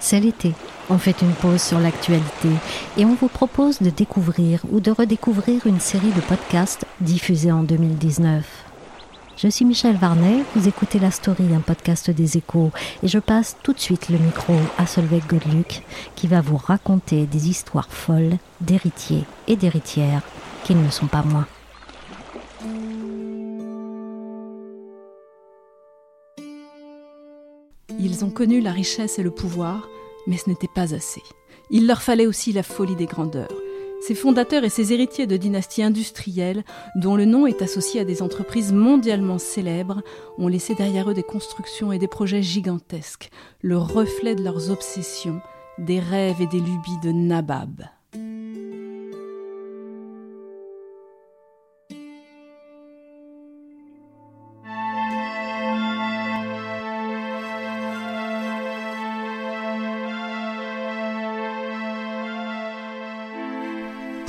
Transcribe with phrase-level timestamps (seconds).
[0.00, 0.54] C'est l'été.
[0.88, 2.48] On fait une pause sur l'actualité
[2.96, 7.62] et on vous propose de découvrir ou de redécouvrir une série de podcasts diffusés en
[7.62, 8.44] 2019.
[9.36, 13.56] Je suis Michel Varnet, vous écoutez La Story, un podcast des échos, et je passe
[13.62, 15.82] tout de suite le micro à Solveig Godluc,
[16.14, 20.22] qui va vous raconter des histoires folles d'héritiers et d'héritières
[20.64, 21.46] qui ne le sont pas moins.
[28.02, 29.90] Ils ont connu la richesse et le pouvoir,
[30.26, 31.22] mais ce n'était pas assez.
[31.68, 33.52] Il leur fallait aussi la folie des grandeurs.
[34.00, 36.64] Ces fondateurs et ces héritiers de dynasties industrielles,
[36.96, 40.00] dont le nom est associé à des entreprises mondialement célèbres,
[40.38, 43.28] ont laissé derrière eux des constructions et des projets gigantesques,
[43.60, 45.42] le reflet de leurs obsessions,
[45.76, 47.84] des rêves et des lubies de Nabab.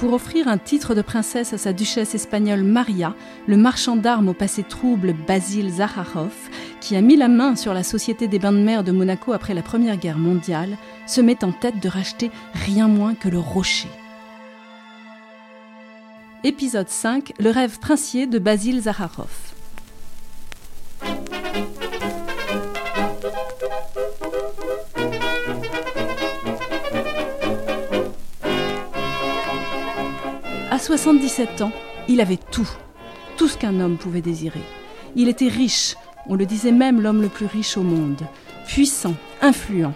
[0.01, 3.13] Pour offrir un titre de princesse à sa duchesse espagnole Maria,
[3.45, 6.33] le marchand d'armes au passé trouble Basil Zaharov,
[6.79, 9.53] qui a mis la main sur la Société des bains de mer de Monaco après
[9.53, 13.89] la Première Guerre mondiale, se met en tête de racheter rien moins que le rocher.
[16.43, 19.50] Épisode 5 Le rêve princier de Basil Zaharov.
[30.81, 31.71] 77 ans,
[32.07, 32.67] il avait tout,
[33.37, 34.63] tout ce qu'un homme pouvait désirer.
[35.15, 35.95] Il était riche,
[36.27, 38.23] on le disait même l'homme le plus riche au monde,
[38.65, 39.93] puissant, influent.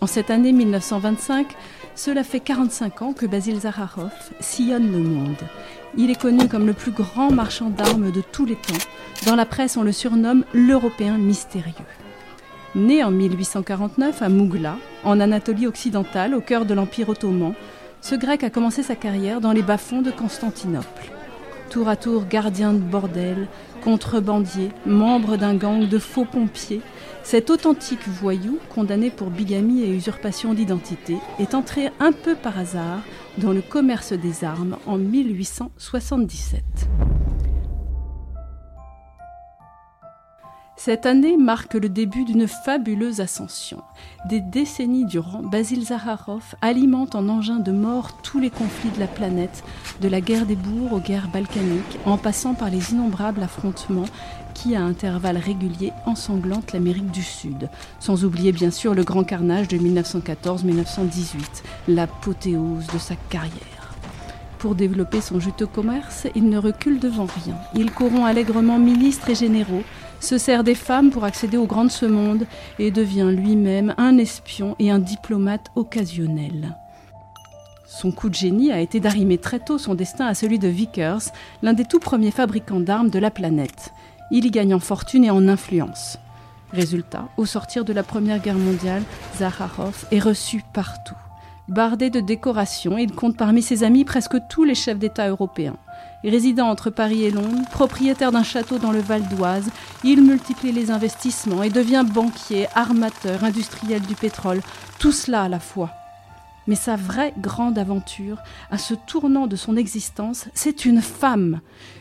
[0.00, 1.48] En cette année 1925,
[1.96, 5.42] cela fait 45 ans que Basil Zaharov sillonne le monde.
[5.96, 8.78] Il est connu comme le plus grand marchand d'armes de tous les temps.
[9.26, 11.74] Dans la presse, on le surnomme l'Européen mystérieux.
[12.76, 17.54] Né en 1849 à Mougla, en Anatolie occidentale, au cœur de l'Empire ottoman,
[18.00, 21.12] ce grec a commencé sa carrière dans les bas-fonds de Constantinople.
[21.70, 23.48] Tour à tour gardien de bordel,
[23.82, 26.80] contrebandier, membre d'un gang de faux pompiers,
[27.22, 33.00] cet authentique voyou, condamné pour bigamie et usurpation d'identité, est entré un peu par hasard
[33.36, 36.62] dans le commerce des armes en 1877.
[40.80, 43.82] Cette année marque le début d'une fabuleuse ascension.
[44.28, 49.08] Des décennies durant, Basil Zaharov alimente en engin de mort tous les conflits de la
[49.08, 49.64] planète,
[50.00, 54.04] de la guerre des bourgs aux guerres balkaniques, en passant par les innombrables affrontements
[54.54, 57.68] qui, à intervalles réguliers, ensanglantent l'Amérique du Sud.
[57.98, 61.38] Sans oublier bien sûr le grand carnage de 1914-1918,
[61.88, 63.78] l'apothéose de sa carrière.
[64.58, 67.54] Pour développer son juteux commerce, il ne recule devant rien.
[67.74, 69.84] Il corrompt allègrement ministres et généraux,
[70.20, 72.46] se sert des femmes pour accéder aux grands de ce monde
[72.78, 76.76] et devient lui-même un espion et un diplomate occasionnel.
[77.86, 81.22] Son coup de génie a été d'arrimer très tôt son destin à celui de Vickers,
[81.62, 83.92] l'un des tout premiers fabricants d'armes de la planète.
[84.30, 86.18] Il y gagne en fortune et en influence.
[86.72, 89.02] Résultat, au sortir de la Première Guerre mondiale,
[89.38, 91.16] Zaharov est reçu partout.
[91.68, 95.76] Bardé de décorations, il compte parmi ses amis presque tous les chefs d'État européens.
[96.24, 99.70] Résident entre Paris et Londres, propriétaire d'un château dans le Val d'Oise,
[100.02, 104.60] il multiplie les investissements et devient banquier, armateur, industriel du pétrole,
[104.98, 105.90] tout cela à la fois.
[106.66, 108.38] Mais sa vraie grande aventure,
[108.70, 111.60] à ce tournant de son existence, c'est une femme,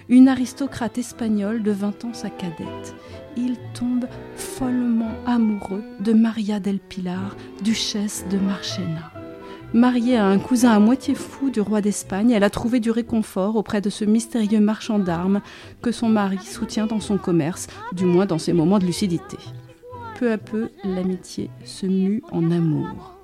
[0.10, 2.96] une aristocrate espagnole de 20 ans sa cadette.
[3.38, 9.12] Il tombe follement amoureux de Maria del Pilar, duchesse de Marchena.
[9.74, 13.58] Mariée à un cousin à moitié fou du roi d'Espagne, elle a trouvé du réconfort
[13.58, 15.42] auprès de ce mystérieux marchand d'armes
[15.82, 19.38] que son mari soutient dans son commerce, du moins dans ses moments de lucidité.
[20.18, 23.18] Peu à peu, l'amitié se mue en amour.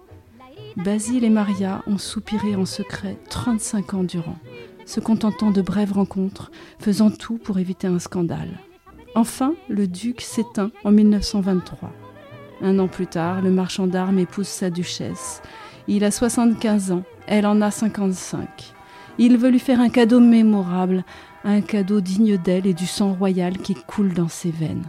[0.75, 4.37] Basile et Maria ont soupiré en secret 35 ans durant,
[4.85, 8.59] se contentant de brèves rencontres, faisant tout pour éviter un scandale.
[9.15, 11.89] Enfin, le duc s'éteint en 1923.
[12.61, 15.41] Un an plus tard, le marchand d'armes épouse sa duchesse
[15.87, 18.73] il a 75 ans, elle en a 55.
[19.17, 21.03] Il veut lui faire un cadeau mémorable,
[21.43, 24.85] un cadeau digne d'elle et du sang royal qui coule dans ses veines.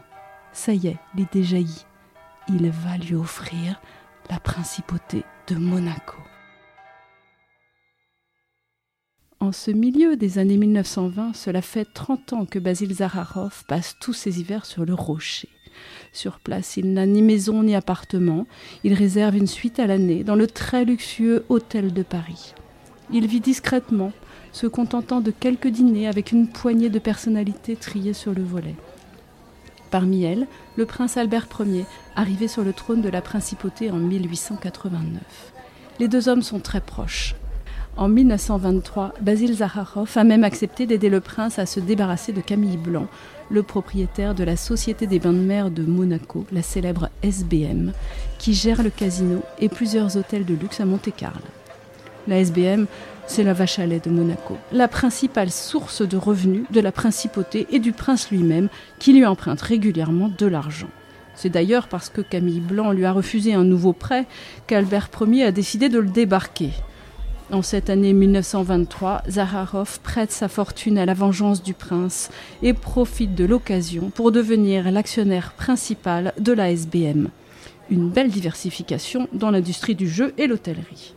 [0.52, 1.85] Ça y est, l'idée jaillit.
[2.49, 3.81] Il va lui offrir
[4.31, 6.17] la principauté de Monaco.
[9.41, 14.14] En ce milieu des années 1920, cela fait 30 ans que Basil Zaharov passe tous
[14.14, 15.50] ses hivers sur le rocher.
[16.12, 18.47] Sur place, il n'a ni maison ni appartement.
[18.85, 22.55] Il réserve une suite à l'année dans le très luxueux hôtel de Paris.
[23.12, 24.12] Il vit discrètement,
[24.53, 28.76] se contentant de quelques dîners avec une poignée de personnalités triées sur le volet.
[29.91, 31.85] Parmi elles, le prince Albert Ier,
[32.17, 35.23] arrivé sur le trône de la principauté en 1889.
[36.00, 37.37] Les deux hommes sont très proches.
[37.96, 42.76] En 1923, Basil Zaharov a même accepté d'aider le prince à se débarrasser de Camille
[42.76, 43.06] Blanc,
[43.50, 47.93] le propriétaire de la Société des bains de mer de Monaco, la célèbre SBM,
[48.38, 51.46] qui gère le casino et plusieurs hôtels de luxe à Monte-Carlo.
[52.26, 52.87] La SBM,
[53.29, 57.69] c'est la vache à lait de Monaco, la principale source de revenus de la principauté
[57.70, 60.91] et du prince lui-même, qui lui emprunte régulièrement de l'argent.
[61.37, 64.26] C'est d'ailleurs parce que Camille Blanc lui a refusé un nouveau prêt
[64.67, 66.70] qu'Albert Ier a décidé de le débarquer.
[67.52, 72.31] En cette année 1923, Zaharov prête sa fortune à la vengeance du prince
[72.62, 77.29] et profite de l'occasion pour devenir l'actionnaire principal de la SBM.
[77.91, 81.14] Une belle diversification dans l'industrie du jeu et l'hôtellerie.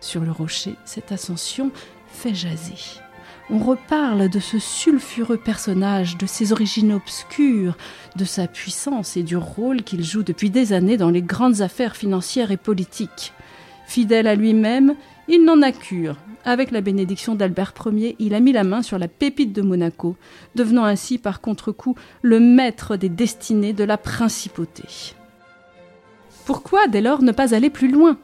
[0.00, 1.70] Sur le rocher, cette ascension
[2.08, 3.00] fait jaser
[3.50, 7.76] on reparle de ce sulfureux personnage, de ses origines obscures,
[8.16, 11.96] de sa puissance et du rôle qu'il joue depuis des années dans les grandes affaires
[11.96, 13.32] financières et politiques.
[13.86, 14.94] Fidèle à lui-même,
[15.28, 16.16] il n'en a cure.
[16.44, 20.16] Avec la bénédiction d'Albert Ier, il a mis la main sur la pépite de Monaco,
[20.54, 24.84] devenant ainsi par contre-coup le maître des destinées de la principauté.
[26.44, 28.18] Pourquoi dès lors ne pas aller plus loin?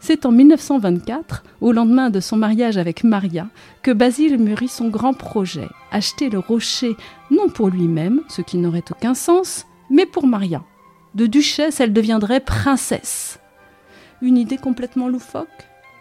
[0.00, 3.48] C'est en 1924, au lendemain de son mariage avec Maria,
[3.82, 6.96] que Basile mûrit son grand projet, acheter le rocher
[7.30, 10.62] non pour lui-même, ce qui n'aurait aucun sens, mais pour Maria.
[11.14, 13.40] De duchesse, elle deviendrait princesse.
[14.22, 15.48] Une idée complètement loufoque?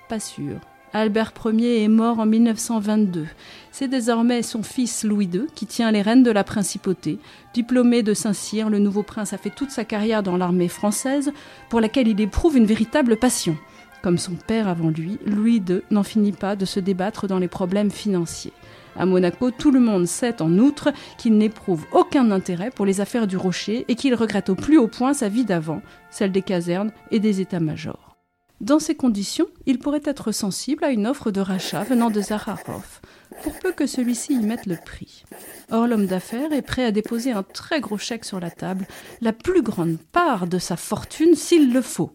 [0.09, 0.59] Pas sûr.
[0.93, 3.25] Albert Ier est mort en 1922.
[3.71, 7.19] C'est désormais son fils Louis II qui tient les rênes de la principauté.
[7.53, 11.33] Diplômé de Saint-Cyr, le nouveau prince a fait toute sa carrière dans l'armée française,
[11.69, 13.57] pour laquelle il éprouve une véritable passion.
[14.05, 17.47] Comme son père avant lui, Louis II n'en finit pas de se débattre dans les
[17.47, 18.53] problèmes financiers.
[18.95, 23.25] À Monaco, tout le monde sait en outre qu'il n'éprouve aucun intérêt pour les affaires
[23.25, 25.81] du rocher et qu'il regrette au plus haut point sa vie d'avant,
[26.11, 28.15] celle des casernes et des états-majors.
[28.61, 33.01] Dans ces conditions, il pourrait être sensible à une offre de rachat venant de Zaharov,
[33.41, 35.23] pour peu que celui-ci y mette le prix.
[35.71, 38.85] Or, l'homme d'affaires est prêt à déposer un très gros chèque sur la table,
[39.19, 42.11] la plus grande part de sa fortune s'il le faut.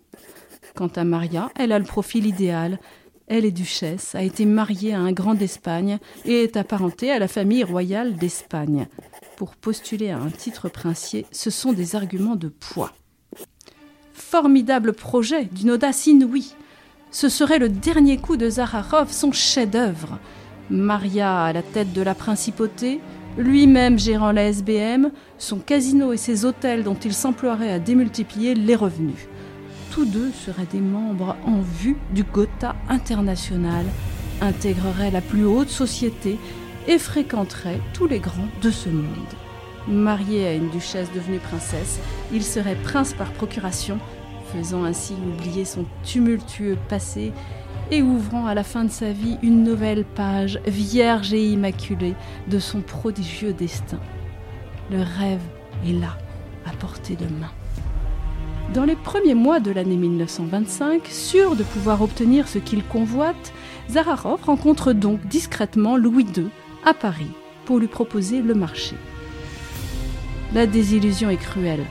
[0.74, 2.78] Quant à Maria, elle a le profil idéal.
[3.26, 7.28] Elle est duchesse, a été mariée à un grand d'Espagne et est apparentée à la
[7.28, 8.88] famille royale d'Espagne.
[9.36, 12.92] Pour postuler à un titre princier, ce sont des arguments de poids.
[14.12, 16.54] Formidable projet, d'une audace inouïe.
[17.12, 20.18] Ce serait le dernier coup de Zaharov, son chef-d'œuvre.
[20.68, 23.00] Maria à la tête de la principauté,
[23.38, 28.74] lui-même gérant la SBM, son casino et ses hôtels dont il s'emploierait à démultiplier les
[28.74, 29.28] revenus
[29.90, 33.84] tous deux seraient des membres en vue du Gotha international,
[34.40, 36.38] intégreraient la plus haute société
[36.86, 39.04] et fréquenteraient tous les grands de ce monde.
[39.88, 41.98] Marié à une duchesse devenue princesse,
[42.32, 43.98] il serait prince par procuration,
[44.52, 47.32] faisant ainsi oublier son tumultueux passé
[47.90, 52.14] et ouvrant à la fin de sa vie une nouvelle page vierge et immaculée
[52.48, 53.98] de son prodigieux destin.
[54.90, 55.42] Le rêve
[55.84, 56.16] est là,
[56.66, 57.50] à portée de main.
[58.74, 63.52] Dans les premiers mois de l'année 1925, sûr de pouvoir obtenir ce qu'il convoite,
[63.90, 66.50] Zaharov rencontre donc discrètement Louis II
[66.84, 67.32] à Paris
[67.64, 68.94] pour lui proposer le marché.
[70.54, 71.84] La désillusion est cruelle.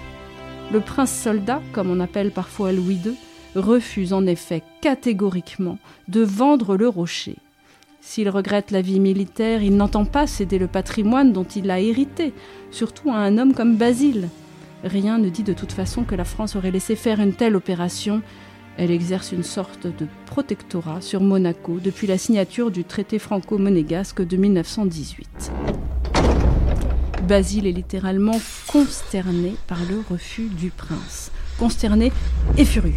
[0.72, 3.16] Le prince soldat, comme on appelle parfois Louis II,
[3.58, 7.36] refuse en effet catégoriquement de vendre le rocher.
[8.00, 12.32] S'il regrette la vie militaire, il n'entend pas céder le patrimoine dont il a hérité,
[12.72, 14.30] surtout à un homme comme Basile,
[14.84, 18.22] Rien ne dit de toute façon que la France aurait laissé faire une telle opération.
[18.78, 24.38] Elle exerce une sorte de protectorat sur Monaco depuis la signature du traité franco-monégasque de
[24.38, 25.52] 1918.
[27.28, 31.32] Basile est littéralement consterné par le refus du prince.
[31.60, 32.14] Consterné
[32.58, 32.94] et furieux.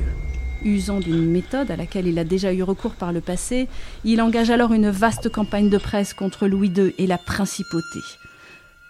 [0.64, 3.66] Usant d'une méthode à laquelle il a déjà eu recours par le passé,
[4.04, 7.98] il engage alors une vaste campagne de presse contre Louis II et la principauté.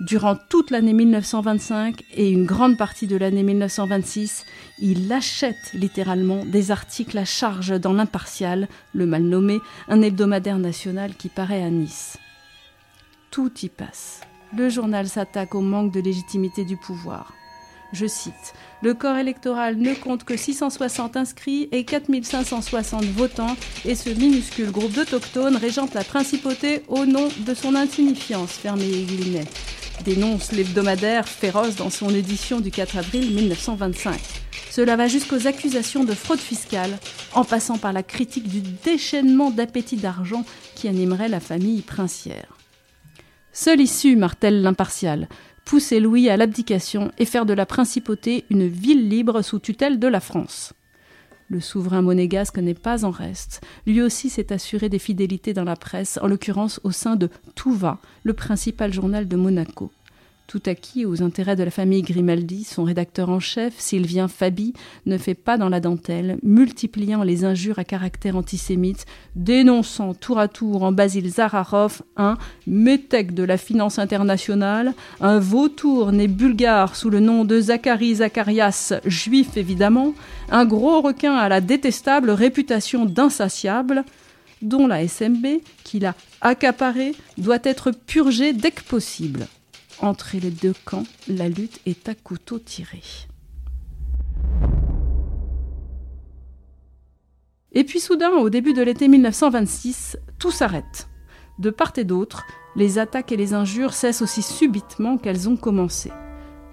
[0.03, 4.45] Durant toute l'année 1925 et une grande partie de l'année 1926,
[4.81, 11.15] il achète littéralement des articles à charge dans l'Impartial, le mal nommé, un hebdomadaire national
[11.15, 12.19] qui paraît à Nice.
[13.31, 14.23] Tout y passe.
[14.57, 17.33] le journal s'attaque au manque de légitimité du pouvoir.
[17.93, 24.11] Je cite Le corps électoral ne compte que 660 inscrits et 4560 votants, et ce
[24.11, 28.59] minuscule groupe d'autochtones régente la principauté au nom de son insignifiance.
[28.65, 29.47] Les guillemets.
[30.05, 34.21] Dénonce l'hebdomadaire féroce dans son édition du 4 avril 1925.
[34.71, 36.99] Cela va jusqu'aux accusations de fraude fiscale,
[37.35, 40.45] en passant par la critique du déchaînement d'appétit d'argent
[40.75, 42.57] qui animerait la famille princière.
[43.53, 45.29] Seule issue, martèle l'impartial,
[45.65, 50.09] pousser Louis à l'abdication et faire de la principauté une ville libre sous tutelle de
[50.09, 50.73] la France.
[51.53, 53.61] Le souverain monégasque n'est pas en reste.
[53.87, 57.75] Lui aussi s'est assuré des fidélités dans la presse, en l'occurrence au sein de Tout
[57.75, 59.91] va, le principal journal de Monaco
[60.47, 64.75] tout acquis aux intérêts de la famille Grimaldi, son rédacteur en chef, Sylvien Fabi,
[65.07, 70.49] ne fait pas dans la dentelle, multipliant les injures à caractère antisémite, dénonçant tour à
[70.49, 77.11] tour en Basile Zaharov un métèque de la finance internationale, un vautour né bulgare sous
[77.11, 80.15] le nom de Zachary Zacharias, juif évidemment,
[80.51, 84.05] un gros requin à la détestable réputation d'insatiable,
[84.61, 85.47] dont la SMB,
[85.83, 89.47] qu'il a accaparé, doit être purgée dès que possible.
[90.01, 93.03] Entre les deux camps, la lutte est à couteau tiré.
[97.73, 101.09] Et puis soudain, au début de l'été 1926, tout s'arrête.
[101.59, 102.45] De part et d'autre,
[102.77, 106.11] les attaques et les injures cessent aussi subitement qu'elles ont commencé.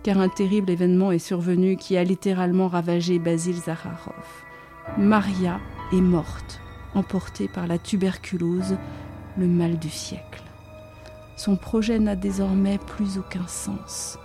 [0.04, 4.46] Car un terrible événement est survenu qui a littéralement ravagé Basil Zaharov.
[4.98, 5.60] Maria
[5.94, 6.60] est morte,
[6.96, 8.78] emportée par la tuberculose,
[9.38, 10.49] le mal du siècle.
[11.40, 14.20] Son projet n'a désormais plus aucun sens.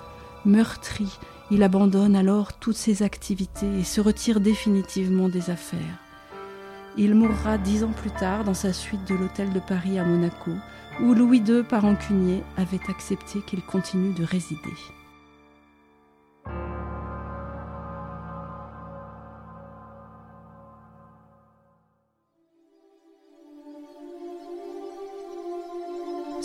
[0.45, 1.07] Meurtri,
[1.53, 6.01] il abandonne alors toutes ses activités et se retire définitivement des affaires.
[6.97, 10.51] Il mourra dix ans plus tard dans sa suite de l'hôtel de Paris à Monaco,
[11.03, 14.75] où Louis II, par rancunier, avait accepté qu'il continue de résider.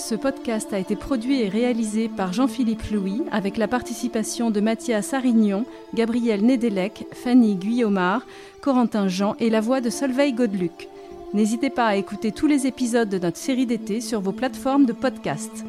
[0.10, 5.14] Ce podcast a été produit et réalisé par Jean-Philippe Louis avec la participation de Mathias
[5.14, 8.26] Arignon, Gabriel Nedelec, Fanny Guillaumard,
[8.60, 10.90] Corentin Jean et la voix de Solveig Godeluc.
[11.36, 14.94] N'hésitez pas à écouter tous les épisodes de notre série d'été sur vos plateformes de
[14.94, 15.64] podcast.